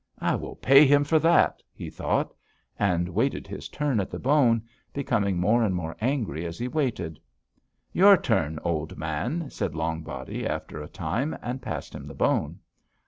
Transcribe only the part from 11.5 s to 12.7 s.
passed him the bone.